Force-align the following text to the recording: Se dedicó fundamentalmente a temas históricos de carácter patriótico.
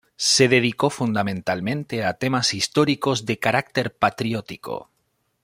Se 0.15 0.47
dedicó 0.47 0.89
fundamentalmente 0.89 2.03
a 2.03 2.15
temas 2.15 2.55
históricos 2.55 3.27
de 3.27 3.37
carácter 3.37 3.95
patriótico. 3.95 4.89